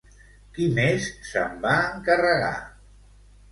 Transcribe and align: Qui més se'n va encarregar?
Qui 0.55 0.65
més 0.79 1.09
se'n 1.33 1.53
va 1.67 1.75
encarregar? 1.99 2.53